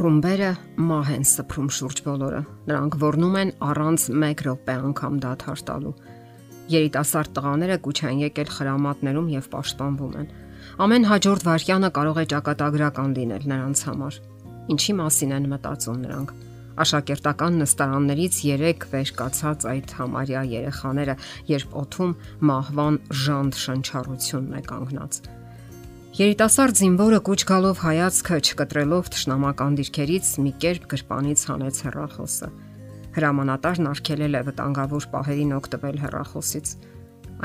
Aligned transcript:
Ռումբերը 0.00 0.50
մահ 0.80 1.08
են 1.12 1.24
սփռում 1.28 1.66
շուրջ 1.76 1.98
բոլորը։ 2.06 2.38
Նրանք 2.70 2.94
ոռնում 3.02 3.34
են 3.36 3.50
առանց 3.66 4.04
1 4.16 4.42
րոպե 4.46 4.76
անգամ 4.88 5.16
դադար 5.24 5.62
տալու։ 5.68 5.90
Երիտասարդ 6.72 7.32
տղաները 7.36 7.76
կուչ 7.84 7.98
են 8.08 8.22
եկել 8.22 8.52
խրամատներում 8.54 9.28
եւ 9.34 9.48
պաշտպանվում 9.54 10.14
են։ 10.20 10.30
Ամեն 10.84 11.04
հաջորդ 11.10 11.44
վարքյանը 11.50 11.90
կարող 11.98 12.20
է 12.20 12.24
ճակատագրական 12.32 13.12
լինել 13.18 13.44
նրանց 13.52 13.82
համար։ 13.90 14.16
Ինչի 14.72 14.94
մասին 15.00 15.34
են 15.36 15.50
մտածում 15.52 15.98
նրանք։ 16.06 16.32
Աշակերտական 16.80 17.60
նստարաններից 17.60 18.38
3 18.46 18.88
վեր 18.94 19.12
կացած 19.20 19.68
այդ 19.74 19.92
համարյա 20.00 20.46
երեխաները, 20.54 21.18
երբ 21.50 21.76
օթում 21.82 22.16
մահվան 22.52 22.98
ժանդ 23.26 23.60
շնչառությունն 23.66 24.56
է 24.56 24.64
կանգնած 24.70 25.20
Երիտասարդ 26.20 26.76
զինվորը 26.76 27.18
կուչ 27.24 27.38
գալով 27.48 27.78
հայացքը 27.80 28.38
չկտրելով 28.44 29.06
ճշնամական 29.14 29.76
դիրքերից 29.78 30.32
մի 30.44 30.50
կերպ 30.60 30.82
գրպանից 30.90 31.44
հանեց 31.48 31.78
հեռախոսը։ 31.86 32.48
Հրամանատարն 33.14 33.88
արկելել 33.88 34.36
է 34.36 34.42
վտանգավոր 34.50 35.06
պահերին 35.14 35.54
օգտվել 35.56 35.96
հեռախոսից։ 36.02 36.74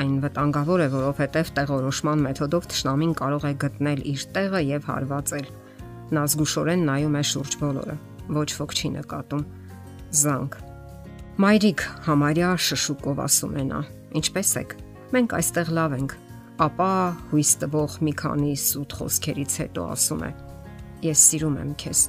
Այն 0.03 0.17
վտանգավոր 0.25 0.83
է, 0.83 0.89
որովհետև 0.91 1.53
տեղորոշման 1.55 2.25
մեթոդով 2.25 2.67
ճշնամին 2.75 3.15
կարող 3.21 3.47
է 3.47 3.53
գտնել 3.63 4.03
իր 4.11 4.27
տեղը 4.35 4.61
եւ 4.75 4.91
հարվածել։ 4.91 5.47
Նա 6.19 6.25
զգուշորեն 6.35 6.85
նայում 6.91 7.15
է 7.15 7.23
շուրջ 7.31 7.57
բոլորը։ 7.63 7.97
Ոչ 8.41 8.49
ոք 8.59 8.75
չի 8.75 8.93
նկատում։ 8.99 9.47
Զանգ։ 10.25 10.59
Մայրիկ 11.47 11.87
համարյա 12.11 12.51
շշուկով 12.67 13.25
ասում 13.29 13.55
է 13.55 13.65
նա։ 13.71 13.81
Ինչպե՞ս 14.19 14.53
եք։ 14.65 14.77
Մենք 15.15 15.39
այստեղ 15.39 15.75
լավ 15.79 15.99
ենք 16.01 16.19
ապա 16.55 16.91
հույս 17.31 17.51
տվող 17.61 17.95
մի 18.07 18.13
քանի 18.21 18.53
սուտ 18.63 18.93
խոսքերից 18.95 19.55
հետո 19.59 19.85
ասում 19.91 20.21
է. 20.23 20.29
Ես 21.03 21.23
սիրում 21.29 21.55
եմ 21.59 21.71
քեզ։ 21.81 22.03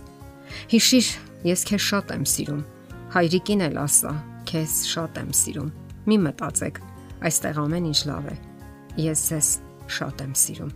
Հիշիր, 0.71 1.09
ես 1.51 1.65
քեզ 1.67 1.87
շատ 1.87 2.13
եմ 2.15 2.27
սիրում։ 2.31 2.61
Հայրիկին 3.17 3.65
էլ 3.67 3.79
ասա, 3.83 4.13
քեզ 4.47 4.75
շատ 4.93 5.19
եմ 5.23 5.33
սիրում։ 5.41 5.71
Մի 6.07 6.19
մտածեք, 6.27 6.79
այստեղ 7.27 7.59
ամեն 7.67 7.89
ինչ 7.91 8.01
լավ 8.07 8.29
է։ 8.31 8.37
Ես 9.03 9.23
ձեզ 9.31 9.49
շատ 9.97 10.23
եմ 10.27 10.37
սիրում։ 10.47 10.75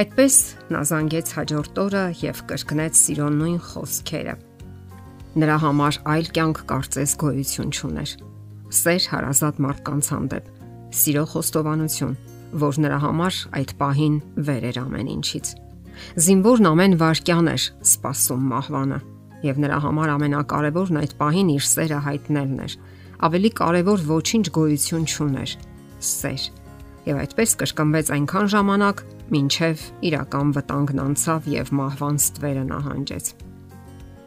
Այդպես 0.00 0.36
նա 0.72 0.80
զանգեց 0.88 1.32
հաջորդ 1.36 1.80
օրը 1.84 2.04
եւ 2.22 2.40
կրկնեց 2.48 3.00
սիրո 3.02 3.26
նույն 3.36 3.58
խոսքերը։ 3.66 4.36
Նրա 5.36 5.56
համար 5.66 5.98
այլ 6.16 6.30
կյանք 6.32 6.62
կարծես 6.70 7.12
գոյություն 7.20 7.74
չուներ։ 7.76 8.14
Սեր 8.72 9.08
հարազատ 9.12 9.60
մարդկանց 9.66 10.08
հանդեպ, 10.16 10.48
սիրո 10.96 11.24
խոստովանություն, 11.34 12.16
որ 12.52 12.78
նրա 12.84 12.98
համար 13.02 13.38
այդ 13.58 13.72
պահին 13.80 14.16
վեր 14.46 14.66
էր 14.70 14.78
ամեն 14.82 15.08
ինչից։ 15.16 15.48
Զինվորն 16.26 16.68
ամեն 16.70 16.94
վարքյան 17.00 17.50
էր 17.52 17.64
սпасում 17.90 18.44
մահվանը, 18.52 18.98
եւ 19.46 19.60
նրա 19.64 19.78
համար 19.86 20.12
ամենակարևորն 20.16 21.00
այդ 21.02 21.14
պահին 21.20 21.50
իր 21.56 21.66
սերը 21.66 22.00
հայտնելն 22.06 22.62
էր։ 22.66 22.76
Ավելի 23.26 23.50
կարևոր 23.60 24.04
ոչինչ 24.10 24.46
գոյություն 24.56 25.06
չուներ՝ 25.06 25.54
սեր։ 26.06 26.46
Եվ 27.06 27.20
այդպես 27.22 27.54
կրկնվեց 27.62 28.10
այնքան 28.16 28.50
ժամանակ, 28.56 29.02
մինչև 29.36 29.84
իրական 30.10 30.52
վտանգն 30.56 31.02
անցավ 31.06 31.48
եւ 31.54 31.72
մահվան 31.80 32.20
ստվերը 32.26 32.64
նահանջեց։ 32.66 33.32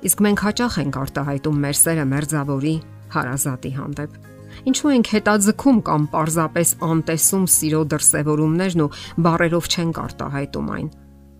Իսկ 0.09 0.23
մենք 0.25 0.43
հաճախ 0.47 0.79
ենք 0.79 0.99
արտահայտում 1.03 1.61
մեր 1.65 1.79
սերը 1.79 2.05
մերձավորի 2.13 2.75
հարազատի 3.19 3.71
հանդեպ 3.75 4.28
Ինչու 4.67 4.91
ենք 4.91 5.09
հետաձգում 5.13 5.77
կամ 5.87 6.05
պարզապես 6.11 6.71
անտեսում 6.89 7.45
սիրո 7.53 7.81
դրսևորումներն 7.93 8.83
ու 8.83 8.89
բարերով 9.23 9.69
չենք 9.69 9.99
արտահայտում 10.03 10.71
այն։ 10.75 10.89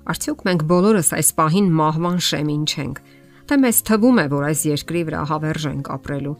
Արդյոք 0.09 0.45
մենք 0.47 0.63
բոլորս 0.69 1.09
այս 1.19 1.29
պահին 1.39 1.67
մահվան 1.79 2.19
շեմին 2.29 2.63
չենք, 2.69 3.01
թե 3.49 3.57
մեզ 3.59 3.81
թվում 3.89 4.19
է, 4.19 4.25
որ 4.31 4.47
այս 4.49 4.61
երկրի 4.69 5.01
վրա 5.09 5.21
հավերժ 5.29 5.65
ենք 5.69 5.91
ապրելու 5.99 6.35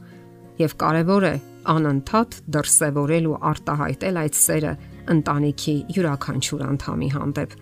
եւ 0.59 0.73
կարեւոր 0.79 1.25
է 1.29 1.35
անընդհատ 1.69 2.37
դրսևորել 2.55 3.27
ու 3.29 3.37
արտահայտել 3.49 4.19
այդ 4.23 4.39
սերը 4.39 4.73
ընտանիքի 5.13 5.75
յուրաքանչյուր 5.95 6.63
անդամի 6.69 7.09
հանդեպ։ 7.15 7.55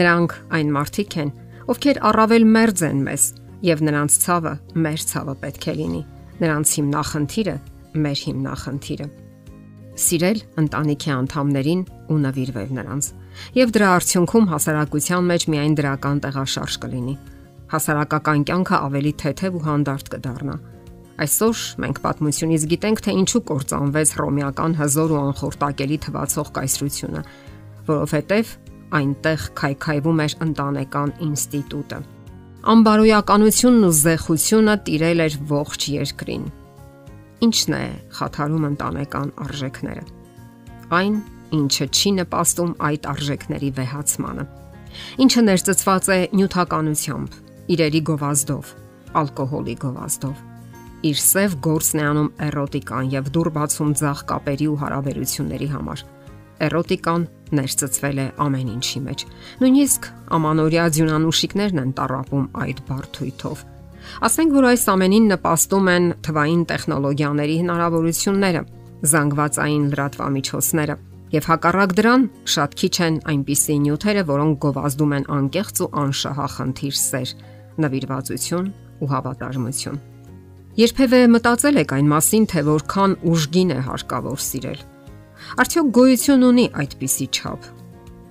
Նրանք 0.00 0.34
այն 0.60 0.72
մարդիկ 0.76 1.16
են, 1.24 1.32
ովքեր 1.70 2.00
առավել 2.10 2.46
մերձ 2.54 2.84
են 2.90 3.02
մեզ, 3.10 3.24
եւ 3.70 3.82
նրանց 3.90 4.16
ցավը 4.24 4.54
մեր 4.84 5.04
ցավը 5.10 5.34
պետք 5.44 5.66
է 5.70 5.74
լինի։ 5.80 6.02
Նրանց 6.40 6.74
հիմնախնդիրը 6.80 7.56
մեր 7.94 8.22
հիմնախնդիրը։ 8.26 9.06
Սիրել 10.00 10.38
ընտանիքի 10.62 11.10
անդամներին 11.12 11.80
ու 12.10 12.18
նվիրվել 12.24 12.70
նրանց։ 12.76 13.08
Եվ 13.58 13.72
դրա 13.74 13.88
արդյունքում 13.96 14.46
հասարակության 14.50 15.26
մեջ 15.30 15.46
միայն 15.54 15.74
դրական 15.80 16.20
տեղաշարժ 16.24 16.76
կլինի։ 16.84 17.14
Հասարակական 17.70 18.44
կյանքը 18.50 18.78
ավելի 18.90 19.12
թեթև 19.22 19.58
ու 19.58 19.64
հանդարտ 19.66 20.12
կդառնա։ 20.14 20.54
Այսօր 21.20 21.64
մենք 21.84 21.98
պատմությունից 22.06 22.62
գիտենք, 22.70 23.02
թե 23.04 23.14
ինչու 23.20 23.42
կործանվեց 23.50 24.12
ռոմեական 24.20 24.76
հզոր 24.80 25.10
ու 25.10 25.20
անխորտակելի 25.20 25.98
թվացող 26.06 26.52
կայսրությունը, 26.56 27.22
որովհետև 27.90 28.54
այնտեղ 29.00 29.44
քայքայվում 29.60 30.22
էր 30.24 30.36
ընտանեկան 30.46 31.12
ինստիտուտը։ 31.28 32.00
Անբարոյականությունն 32.70 33.84
ու 33.90 33.92
զեղությունը 34.00 34.74
տիրել 34.88 35.22
էր 35.26 35.36
ողջ 35.50 35.86
երկրին 36.00 36.48
Ինչն 37.40 37.74
է 37.76 37.84
խաթարում 38.16 38.64
ընտանեկան 38.68 39.30
արժեքները։ 39.40 40.02
Այն, 40.92 41.14
ինչը 41.56 41.86
չի 41.88 42.10
նպաստում 42.18 42.74
այդ 42.88 43.08
արժեքների 43.14 43.70
վեհացմանը։ 43.78 44.44
Ինչը 45.24 45.42
ներծծված 45.46 46.10
է 46.10 46.18
նյութականությամբ, 46.36 47.38
իրերի 47.72 48.02
գովազդով, 48.10 48.74
ալկոհոլի 49.22 49.76
գովազդով։ 49.86 50.44
Իր 51.10 51.20
սև 51.24 51.56
գործն 51.64 52.00
է 52.00 52.04
անում 52.10 52.30
էրոտիկան 52.50 53.10
եւ 53.16 53.32
դուր 53.32 53.50
բացում 53.56 53.92
ցախ 54.00 54.24
կապերի 54.28 54.66
ու 54.68 54.78
հարաբերությունների 54.84 55.68
համար։ 55.72 56.02
Էրոտիկան 56.60 57.22
ներծծվել 57.56 58.18
է 58.20 58.26
ամեն 58.44 58.72
ինչի 58.76 59.00
մեջ։ 59.08 59.24
Նույնիսկ 59.64 60.08
ամանորյա 60.36 60.84
ձյունանուշիկներն 61.00 61.84
են 61.86 61.94
տարապում 61.96 62.48
այդ 62.66 62.82
բարթույթով 62.90 63.64
Ասենք 64.26 64.56
որ 64.56 64.66
այս 64.70 64.84
ամենին 64.94 65.26
նպաստում 65.34 65.88
են 65.94 66.06
թվային 66.26 66.62
տեխնոլոգիաների 66.70 67.56
հնարավորությունները, 67.60 68.62
զանգվածային 69.10 69.84
լրատվամիջոցները, 69.94 70.96
եւ 71.30 71.48
հակառակ 71.50 71.92
դրան 72.00 72.22
շատ 72.54 72.76
քիչ 72.80 72.94
են 73.06 73.18
այնպիսի 73.30 73.76
նյութերը, 73.86 74.22
որոնք 74.30 74.54
գովազդում 74.64 75.12
են 75.20 75.26
անկեղծ 75.36 75.82
ու 75.84 75.90
անշահախնդիր 76.02 76.96
սեր, 77.00 77.34
նվիրվածություն 77.84 78.70
ու 79.00 79.10
հավատարմություն։ 79.14 80.00
Երբևէ 80.80 81.20
մտածել 81.34 81.80
եք 81.80 81.92
այն 81.96 82.10
մասին, 82.10 82.44
թե 82.50 82.60
որքան 82.70 83.14
ուժգին 83.30 83.70
է 83.74 83.78
հարկավոր 83.90 84.42
սիրել։ 84.50 84.82
Արդյոք 85.60 85.88
գոյություն 85.96 86.46
ունի 86.50 86.66
այդպիսի 86.80 87.26
չափ, 87.30 87.68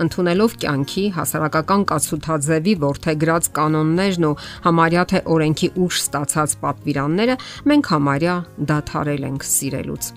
ընդունելով 0.04 0.56
կյանքի 0.64 1.04
հասարակական 1.18 1.84
կացութաձևի 1.90 2.74
որթեգրած 2.84 3.50
կանոններն 3.60 4.30
ու 4.30 4.38
համարյա 4.70 5.04
թե 5.12 5.22
օրենքի 5.36 5.70
ուժ 5.86 6.00
ստացած 6.06 6.56
պատվիրանները, 6.64 7.38
մենք 7.72 7.92
համարյա 7.96 8.40
դադարել 8.72 9.30
ենք 9.30 9.48
սիրելուց 9.50 10.12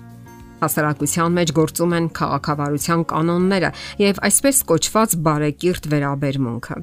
հասարակության 0.63 1.33
մեջ 1.37 1.51
գործում 1.57 1.93
են 1.97 2.05
քաղաքավարության 2.19 3.01
կանոնները 3.11 3.71
եւ 3.99 4.21
այսպես 4.29 4.61
կոչված 4.71 5.15
բարեկիրթ 5.27 5.89
վերաբերմունքը։ 5.93 6.77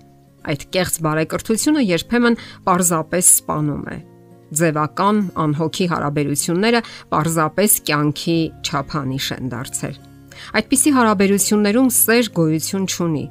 Այդ 0.50 0.66
կեղծ 0.76 1.00
բարեկրթությունը 1.06 1.86
երբեմն 1.86 2.38
պարզապես 2.68 3.32
սپانում 3.40 3.88
է։ 3.94 3.98
Ձևական 4.60 5.18
անհոգի 5.46 5.88
հարաբերությունները 5.94 6.84
պարզապես 7.14 7.80
կյանքի 7.90 8.38
չափանիշ 8.66 9.32
են 9.38 9.52
դարձել։ 9.54 10.09
Այդպիսի 10.60 10.92
հարաբերություններում 10.96 11.90
սեր 11.96 12.30
գոյություն 12.36 12.86
չունի, 12.90 13.24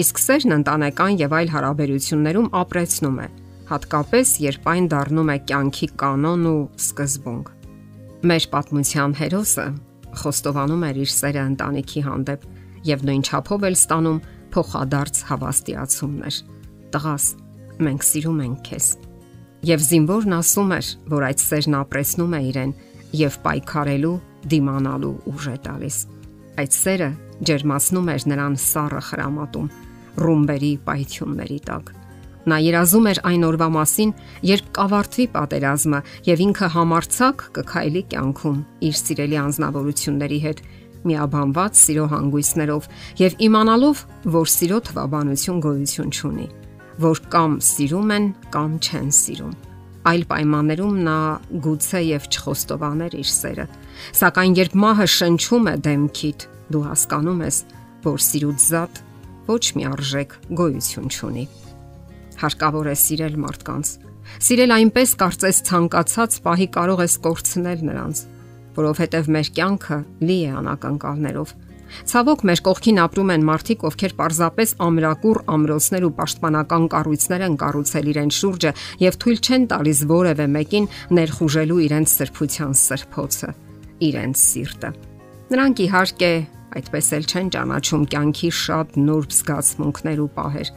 իսկ 0.00 0.20
սերն 0.24 0.56
ընտանեկան 0.60 1.20
եւ 1.20 1.36
այլ 1.40 1.52
հարաբերություններում 1.54 2.48
ապրեցնում 2.60 3.20
է, 3.20 3.28
հատկապես 3.70 4.34
երբ 4.44 4.68
այն 4.74 4.88
դառնում 4.94 5.30
է 5.30 5.36
կյանքի 5.50 5.88
կանոն 6.00 6.46
ու 6.50 6.60
սկզբունք։ 6.84 7.52
Մեր 8.30 8.46
պատմության 8.54 9.14
հերոսը 9.20 9.66
խոստովանում 10.20 10.86
էր 10.90 11.00
իր 11.04 11.12
սերը 11.14 11.42
ընտանիքի 11.50 12.02
հանդեպ 12.06 12.46
եւ 12.90 13.04
նույն 13.08 13.22
չափով 13.30 13.66
էլ 13.70 13.76
ստանում 13.78 14.18
փոխադարձ 14.54 15.20
հավաստիացումներ։ 15.30 16.38
Տղաս, 16.90 17.26
մենք 17.86 18.06
սիրում 18.10 18.40
ենք 18.46 18.62
քեզ։ 18.66 18.86
Եվ 19.70 19.84
զինվորն 19.90 20.36
ասում 20.40 20.70
էր, 20.76 20.86
որ 21.14 21.26
այդ 21.30 21.42
սերն 21.44 21.76
ապրեսնում 21.80 22.34
է 22.34 22.40
իրեն 22.50 22.72
եւ 23.20 23.36
պայքարելու, 23.44 24.16
դիմանալու 24.50 25.16
ուժ 25.30 25.46
է 25.50 25.56
տալիս։ 25.68 25.98
Այդ 26.60 26.74
սերը 26.76 27.08
ջերմացնում 27.48 28.10
էր 28.14 28.26
նրան 28.30 28.56
սառը 28.60 29.00
խրամատում 29.06 29.68
ռումբերի 30.20 30.72
պայթյունների 30.84 31.58
տակ։ 31.70 31.92
Նա 32.50 32.56
երազում 32.64 33.06
էր 33.10 33.20
այն 33.30 33.46
օրվա 33.50 33.68
մասին, 33.76 34.12
երբ 34.48 34.68
կավարտվի 34.76 35.26
պատերազմը 35.34 36.00
եւ 36.28 36.42
ինքը 36.46 36.68
համարցակ 36.76 37.44
կքայլի 37.56 38.02
կյանքում 38.12 38.60
իր 38.88 39.00
սիրելի 39.00 39.40
անznավորությունների 39.44 40.40
հետ 40.44 40.62
միաբանված 41.10 41.80
սիրո 41.80 42.06
հանգույցներով 42.12 42.90
եւ 43.20 43.40
իմանալով, 43.48 44.04
որ 44.36 44.52
սիրո 44.56 44.82
թվաբանություն 44.90 45.64
գոյություն 45.64 46.14
չունի, 46.16 46.46
որ 47.08 47.24
կամ 47.32 47.58
սիրում 47.70 48.14
են, 48.20 48.30
կամ 48.56 48.78
չեն 48.84 49.12
սիրում։ 49.20 49.69
Այլ 50.08 50.22
պայմաններում 50.30 51.00
նա 51.04 51.16
գուցե 51.64 52.00
եւ 52.06 52.28
չխոստովաներ 52.32 53.16
իր 53.20 53.30
սերը, 53.30 53.66
սակայն 54.16 54.54
երբ 54.56 54.76
մահը 54.80 55.08
շնչում 55.14 55.66
է 55.70 55.74
դեմքիդ, 55.86 56.46
դու 56.72 56.84
հասկանում 56.88 57.42
ես, 57.44 57.58
որ 58.06 58.22
սիրուց 58.30 58.68
զատ 58.70 59.02
ոչ 59.50 59.64
մի 59.76 59.84
արժեք 59.90 60.38
գոյություն 60.60 61.10
չունի։ 61.10 61.44
Հարկավոր 62.40 62.88
է 62.88 62.96
սիրել 62.96 63.36
մարդկանց, 63.44 63.90
Սիրել 64.38 64.72
այնպես 64.76 65.12
կարծես 65.20 65.58
ցանկացած 65.66 66.36
պահի 66.44 66.66
կարող 66.76 67.02
ես 67.02 67.14
կորցնել 67.24 67.80
նրանց, 67.88 68.20
որովհետև 68.76 69.30
մեր 69.34 69.50
կյանքը 69.56 69.98
լի 70.28 70.36
է 70.46 70.52
անակնկալներով։ 70.60 71.54
Ցավոք 72.10 72.44
մեր 72.50 72.62
կողքին 72.66 73.00
ապրում 73.04 73.32
են 73.34 73.46
մարդիկ, 73.48 73.84
ովքեր 73.90 74.14
պարզապես 74.20 74.74
ամրակուր 74.86 75.40
ամրոցներ 75.54 76.06
ու 76.06 76.12
պաշտպանական 76.20 76.84
կառույցներ 76.94 77.44
են 77.46 77.56
կառուցել 77.60 78.10
իրեն 78.10 78.32
շուրջը 78.40 78.72
եւ 79.04 79.18
թույլ 79.24 79.40
չեն 79.40 79.64
տալիս 79.70 80.00
որևէ 80.10 80.46
մեկին 80.60 80.90
ներխուժելու 81.20 81.80
իրենց 81.86 82.14
սրբության 82.20 82.76
սրբոցը, 82.80 83.50
իրենց 84.10 84.44
սիրտը։ 84.50 84.90
Նրանք 85.50 85.82
իհարկե 85.86 86.32
այդպես 86.70 87.06
էլ 87.16 87.24
չեն 87.30 87.48
ճանաչում 87.50 88.04
կյանքի 88.10 88.50
շատ 88.60 88.98
նուրբ 89.10 89.32
զգացմունքներ 89.40 90.20
ու 90.22 90.30
պահեր 90.38 90.70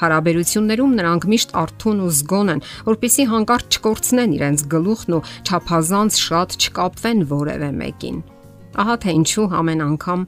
Հարաբերություններում 0.00 0.92
նրանք 0.96 1.24
միշտ 1.28 1.50
արթուն 1.60 1.98
ու 2.06 2.12
զգոն 2.16 2.52
են, 2.54 2.62
որpիսի 2.86 3.24
հանկարծ 3.30 3.76
չկորցնեն 3.76 4.34
իրենց 4.38 4.62
գլուխն 4.72 5.16
ու 5.16 5.24
ճափազանց 5.50 6.20
շատ 6.24 6.56
չկապվեն 6.60 7.20
որևէ 7.32 7.70
մեկին։ 7.80 8.22
Ահա 8.80 8.96
թե 9.04 9.14
ինչու 9.20 9.46
ամեն 9.60 9.84
անգամ 9.90 10.22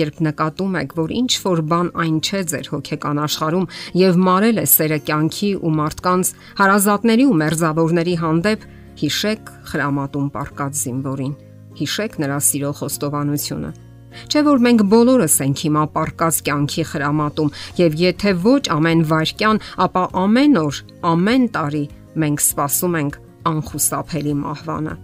երբ 0.00 0.20
նկատում 0.26 0.76
եք, 0.82 0.94
որ 1.00 1.14
ինչ 1.20 1.32
որ 1.46 1.62
բան 1.70 1.88
այն 2.04 2.18
չէ 2.26 2.42
ձեր 2.52 2.70
հոգեկան 2.74 3.22
աշխարհում 3.26 3.66
եւ 4.02 4.20
մարել 4.26 4.60
է 4.60 4.66
սերը 4.76 5.00
կյանքի 5.08 5.50
ու 5.56 5.72
մարդկանց 5.80 6.34
հարազատների 6.60 7.26
ու 7.30 7.40
մերձավորների 7.42 8.14
հանդեպ, 8.26 8.68
հիշեք 9.00 9.50
խրամատում 9.72 10.28
պարկած 10.36 10.84
զինվորին։ 10.84 11.34
Հիշեք 11.76 12.22
նրա 12.22 12.38
սիրո 12.50 12.70
խոստովանությունը 12.80 13.72
Չէ 14.24 14.42
որ 14.46 14.62
մենք 14.64 14.82
բոլորս 14.92 15.34
ենք 15.44 15.62
հիմա 15.66 15.82
պարկած 15.92 16.38
կյանքի 16.46 16.84
խրամատում 16.90 17.50
եւ 17.80 17.96
եթե 18.00 18.32
ոչ 18.46 18.62
ամեն 18.76 19.02
վարքյան, 19.10 19.60
ապա 19.86 20.04
ամեն 20.22 20.60
օր, 20.62 20.78
ամեն 21.12 21.44
տարի 21.56 21.82
մենք 22.24 22.44
սպասում 22.46 22.96
ենք 23.02 23.18
անխուսափելի 23.52 24.34
մահվանը։ 24.40 24.94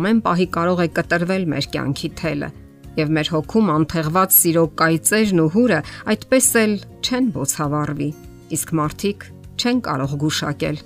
Ամեն 0.00 0.24
պահի 0.26 0.48
կարող 0.56 0.82
է 0.86 0.88
կտրվել 0.98 1.46
մեր 1.54 1.70
կյանքի 1.76 2.10
թելը 2.20 2.50
եւ 2.98 3.12
մեր 3.16 3.30
հոգում 3.34 3.70
անթեղված 3.74 4.34
սիրո 4.36 4.64
կայծերն 4.80 5.42
ու 5.44 5.50
հուրը 5.54 5.80
այդպես 6.14 6.48
էլ 6.60 6.74
չեն 7.06 7.28
բոցավառվի։ 7.36 8.10
Իսկ 8.56 8.72
մարդիկ 8.80 9.26
չեն 9.60 9.82
կարող 9.86 10.14
գուշակել, 10.24 10.80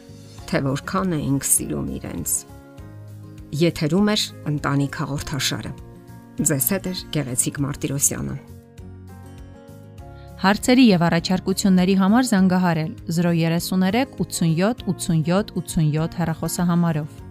թե 0.50 0.62
որքան 0.68 1.14
էինք 1.18 1.48
սիրում 1.48 1.88
իրենց։ 1.98 2.34
Եթերում 3.64 4.08
է 4.10 4.16
ընտանիք 4.50 4.98
հաղորդաշարը։ 5.04 5.72
Ձեզ 6.34 6.66
հետ 6.74 6.86
է 6.90 6.94
Գեղեցիկ 7.14 7.60
Մարտիրոսյանը։ 7.64 8.36
Հարցերի 10.44 10.84
եւ 10.90 11.02
առաջարկությունների 11.06 11.94
համար 12.02 12.26
զանգահարել 12.28 12.90
033 13.18 14.18
87 14.18 14.82
87 14.90 15.54
87 15.56 16.18
հեռախոսահամարով։ 16.20 17.23